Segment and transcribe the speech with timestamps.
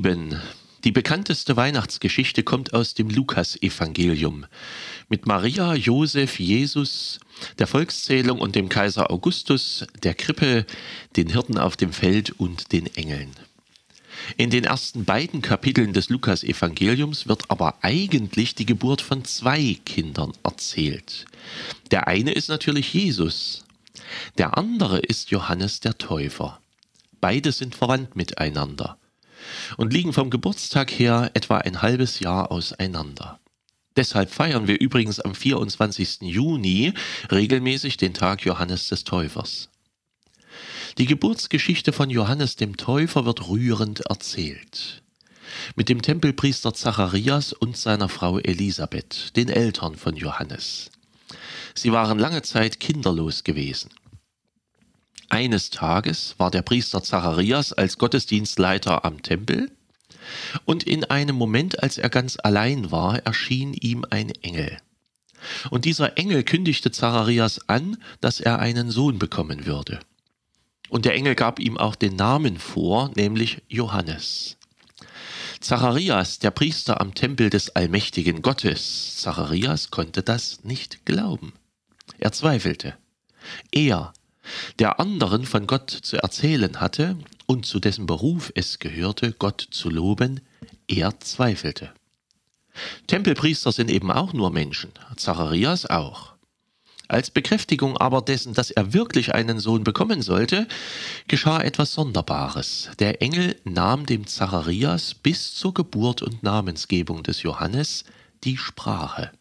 [0.00, 0.40] Ihr Lieben,
[0.84, 4.46] die bekannteste Weihnachtsgeschichte kommt aus dem Lukasevangelium
[5.10, 7.20] mit Maria, Josef, Jesus,
[7.58, 10.64] der Volkszählung und dem Kaiser Augustus, der Krippe,
[11.16, 13.32] den Hirten auf dem Feld und den Engeln.
[14.38, 20.32] In den ersten beiden Kapiteln des Lukasevangeliums wird aber eigentlich die Geburt von zwei Kindern
[20.42, 21.26] erzählt.
[21.90, 23.66] Der eine ist natürlich Jesus,
[24.38, 26.58] der andere ist Johannes der Täufer.
[27.20, 28.96] Beide sind verwandt miteinander
[29.76, 33.40] und liegen vom Geburtstag her etwa ein halbes Jahr auseinander.
[33.96, 36.22] Deshalb feiern wir übrigens am 24.
[36.22, 36.92] Juni
[37.30, 39.68] regelmäßig den Tag Johannes des Täufers.
[40.98, 45.02] Die Geburtsgeschichte von Johannes dem Täufer wird rührend erzählt.
[45.74, 50.90] Mit dem Tempelpriester Zacharias und seiner Frau Elisabeth, den Eltern von Johannes.
[51.74, 53.90] Sie waren lange Zeit kinderlos gewesen.
[55.30, 59.70] Eines Tages war der Priester Zacharias als Gottesdienstleiter am Tempel
[60.64, 64.76] und in einem Moment, als er ganz allein war, erschien ihm ein Engel.
[65.70, 70.00] Und dieser Engel kündigte Zacharias an, dass er einen Sohn bekommen würde.
[70.88, 74.56] Und der Engel gab ihm auch den Namen vor, nämlich Johannes.
[75.60, 81.52] Zacharias, der Priester am Tempel des allmächtigen Gottes, Zacharias konnte das nicht glauben.
[82.18, 82.96] Er zweifelte.
[83.70, 84.12] Er,
[84.80, 89.90] der anderen von Gott zu erzählen hatte und zu dessen Beruf es gehörte, Gott zu
[89.90, 90.40] loben,
[90.88, 91.92] er zweifelte.
[93.06, 96.32] Tempelpriester sind eben auch nur Menschen, Zacharias auch.
[97.08, 100.66] Als Bekräftigung aber dessen, dass er wirklich einen Sohn bekommen sollte,
[101.28, 102.88] geschah etwas Sonderbares.
[103.00, 108.04] Der Engel nahm dem Zacharias bis zur Geburt und Namensgebung des Johannes
[108.44, 109.32] die Sprache.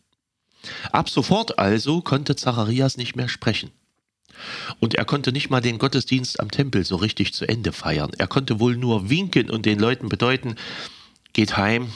[0.91, 3.71] Ab sofort also konnte Zacharias nicht mehr sprechen.
[4.79, 8.11] Und er konnte nicht mal den Gottesdienst am Tempel so richtig zu Ende feiern.
[8.17, 10.55] Er konnte wohl nur winken und den Leuten bedeuten,
[11.33, 11.91] geht heim,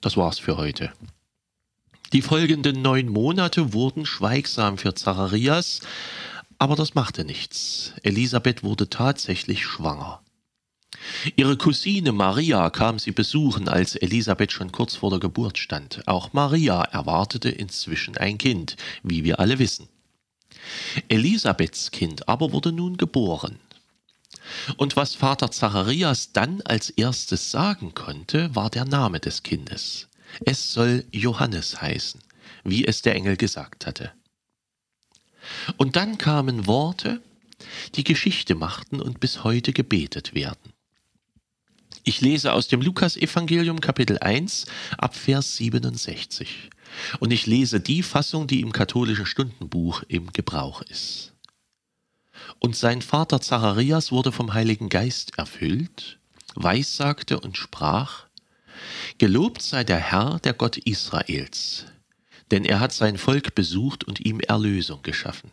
[0.00, 0.92] das war's für heute.
[2.12, 5.80] Die folgenden neun Monate wurden schweigsam für Zacharias,
[6.58, 7.92] aber das machte nichts.
[8.02, 10.20] Elisabeth wurde tatsächlich schwanger.
[11.34, 16.02] Ihre Cousine Maria kam sie besuchen, als Elisabeth schon kurz vor der Geburt stand.
[16.06, 19.88] Auch Maria erwartete inzwischen ein Kind, wie wir alle wissen.
[21.08, 23.58] Elisabeths Kind aber wurde nun geboren.
[24.76, 30.08] Und was Vater Zacharias dann als erstes sagen konnte, war der Name des Kindes.
[30.44, 32.20] Es soll Johannes heißen,
[32.64, 34.12] wie es der Engel gesagt hatte.
[35.76, 37.20] Und dann kamen Worte,
[37.94, 40.72] die Geschichte machten und bis heute gebetet werden.
[42.08, 46.70] Ich lese aus dem Lukasevangelium Kapitel 1 ab Vers 67.
[47.18, 51.32] Und ich lese die Fassung, die im katholischen Stundenbuch im Gebrauch ist.
[52.60, 56.20] Und sein Vater Zacharias wurde vom Heiligen Geist erfüllt,
[56.54, 58.26] weissagte und sprach,
[59.18, 61.86] Gelobt sei der Herr, der Gott Israels,
[62.52, 65.50] denn er hat sein Volk besucht und ihm Erlösung geschaffen.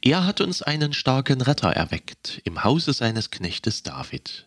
[0.00, 4.46] Er hat uns einen starken Retter erweckt im Hause seines Knechtes David.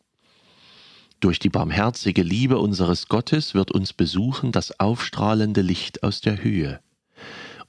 [1.21, 6.81] Durch die barmherzige Liebe unseres Gottes wird uns besuchen das aufstrahlende Licht aus der Höhe,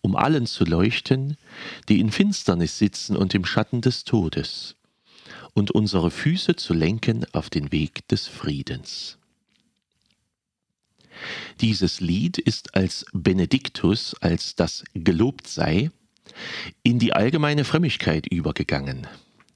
[0.00, 1.37] um allen zu leuchten,
[1.90, 4.76] die in Finsternis sitzen und im Schatten des Todes,
[5.52, 9.19] und unsere Füße zu lenken auf den Weg des Friedens.
[11.60, 15.90] Dieses Lied ist als Benediktus, als das gelobt sei,
[16.82, 19.06] in die allgemeine Frömmigkeit übergegangen.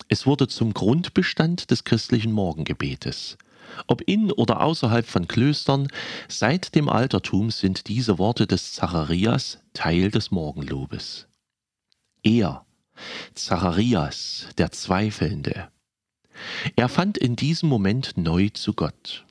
[0.08, 3.38] Es wurde zum Grundbestand des christlichen Morgengebetes.
[3.86, 5.88] Ob in oder außerhalb von Klöstern,
[6.28, 11.28] seit dem Altertum sind diese Worte des Zacharias Teil des Morgenlobes.
[12.22, 12.64] Er,
[13.34, 15.68] Zacharias, der Zweifelnde,
[16.76, 19.25] er fand in diesem Moment neu zu Gott.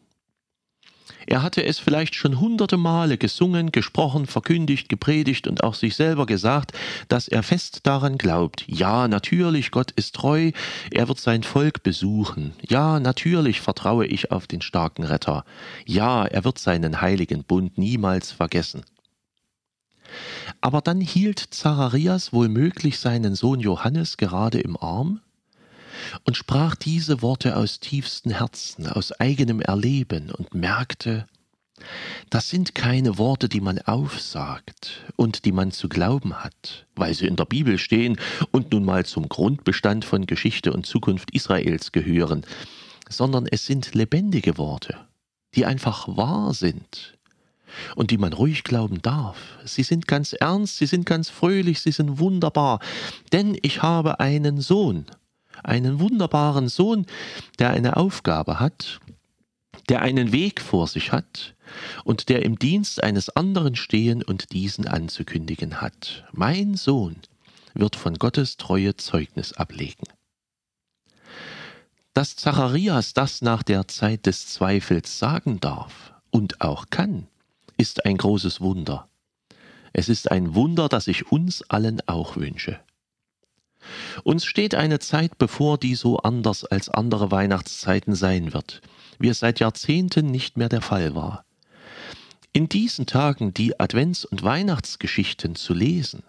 [1.27, 6.25] Er hatte es vielleicht schon hunderte Male gesungen, gesprochen, verkündigt, gepredigt und auch sich selber
[6.25, 6.73] gesagt,
[7.07, 8.65] dass er fest daran glaubt.
[8.67, 10.51] Ja, natürlich, Gott ist treu,
[10.91, 12.53] er wird sein Volk besuchen.
[12.61, 15.45] Ja, natürlich vertraue ich auf den starken Retter.
[15.85, 18.83] Ja, er wird seinen heiligen Bund niemals vergessen.
[20.61, 25.21] Aber dann hielt Zacharias wohlmöglich seinen Sohn Johannes gerade im Arm
[26.23, 31.25] und sprach diese Worte aus tiefstem Herzen, aus eigenem Erleben und merkte,
[32.29, 37.27] das sind keine Worte, die man aufsagt und die man zu glauben hat, weil sie
[37.27, 38.17] in der Bibel stehen
[38.51, 42.45] und nun mal zum Grundbestand von Geschichte und Zukunft Israels gehören,
[43.09, 44.97] sondern es sind lebendige Worte,
[45.53, 47.17] die einfach wahr sind
[47.95, 49.37] und die man ruhig glauben darf.
[49.65, 52.79] Sie sind ganz ernst, sie sind ganz fröhlich, sie sind wunderbar,
[53.33, 55.05] denn ich habe einen Sohn,
[55.63, 57.05] einen wunderbaren Sohn,
[57.59, 58.99] der eine Aufgabe hat,
[59.89, 61.55] der einen Weg vor sich hat
[62.03, 66.25] und der im Dienst eines anderen stehen und diesen anzukündigen hat.
[66.31, 67.17] Mein Sohn
[67.73, 70.07] wird von Gottes Treue Zeugnis ablegen.
[72.13, 77.27] Dass Zacharias das nach der Zeit des Zweifels sagen darf und auch kann,
[77.77, 79.09] ist ein großes Wunder.
[79.91, 82.79] Es ist ein Wunder, das ich uns allen auch wünsche.
[84.23, 88.81] Uns steht eine Zeit bevor, die so anders als andere Weihnachtszeiten sein wird,
[89.19, 91.45] wie es seit Jahrzehnten nicht mehr der Fall war.
[92.53, 96.23] In diesen Tagen die Advents- und Weihnachtsgeschichten zu lesen,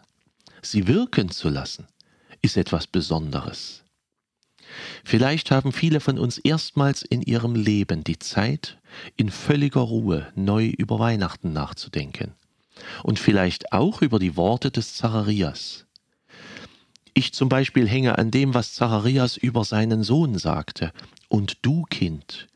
[0.61, 1.87] sie wirken zu lassen,
[2.43, 3.85] ist etwas Besonderes.
[5.05, 8.79] Vielleicht haben viele von uns erstmals in ihrem Leben die Zeit,
[9.17, 12.35] in völliger Ruhe neu über Weihnachten nachzudenken.
[13.03, 15.86] Und vielleicht auch über die Worte des Zacharias.
[17.19, 20.93] Ich zum Beispiel hänge an dem, was Zacharias über seinen Sohn sagte.
[21.29, 22.47] Und du, Kind,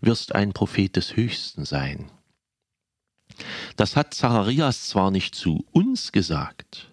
[0.00, 2.10] wirst ein Prophet des Höchsten sein.
[3.76, 6.92] Das hat Zacharias zwar nicht zu uns gesagt,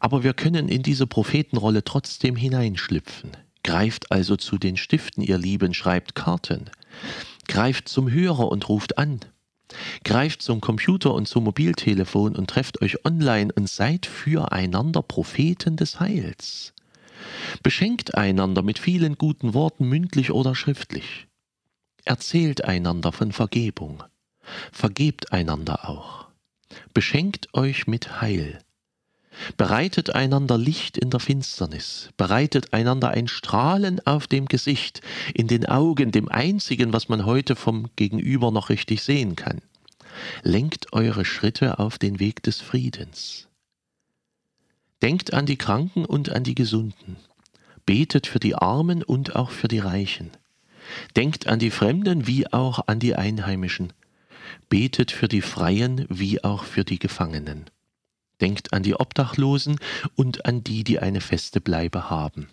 [0.00, 3.32] aber wir können in diese Prophetenrolle trotzdem hineinschlüpfen.
[3.62, 6.70] Greift also zu den Stiften, ihr Lieben, schreibt Karten.
[7.46, 9.20] Greift zum Hörer und ruft an.
[10.04, 16.00] Greift zum Computer und zum Mobiltelefon und trefft euch online und seid füreinander Propheten des
[16.00, 16.72] Heils.
[17.62, 21.28] Beschenkt einander mit vielen guten Worten mündlich oder schriftlich.
[22.04, 24.02] Erzählt einander von Vergebung.
[24.72, 26.26] Vergebt einander auch.
[26.94, 28.58] Beschenkt euch mit Heil.
[29.56, 35.00] Bereitet einander Licht in der Finsternis, bereitet einander ein Strahlen auf dem Gesicht,
[35.34, 39.60] in den Augen, dem einzigen, was man heute vom Gegenüber noch richtig sehen kann.
[40.42, 43.48] Lenkt eure Schritte auf den Weg des Friedens.
[45.00, 47.16] Denkt an die Kranken und an die Gesunden.
[47.86, 50.30] Betet für die Armen und auch für die Reichen.
[51.16, 53.92] Denkt an die Fremden wie auch an die Einheimischen.
[54.68, 57.64] Betet für die Freien wie auch für die Gefangenen.
[58.42, 59.78] Denkt an die Obdachlosen
[60.16, 62.48] und an die, die eine feste Bleibe haben.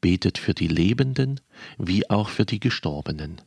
[0.00, 1.40] Betet für die Lebenden
[1.76, 3.40] wie auch für die Gestorbenen.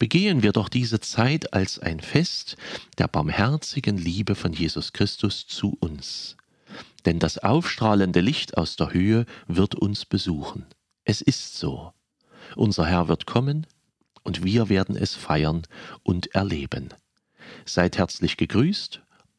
[0.00, 2.56] Begehen wir doch diese Zeit als ein Fest
[2.98, 6.36] der barmherzigen Liebe von Jesus Christus zu uns.
[7.04, 10.66] Denn das aufstrahlende Licht aus der Höhe wird uns besuchen.
[11.04, 11.92] Es ist so.
[12.56, 13.64] Unser Herr wird kommen
[14.24, 15.62] und wir werden es feiern
[16.02, 16.88] und erleben.
[17.64, 19.02] Seid herzlich gegrüßt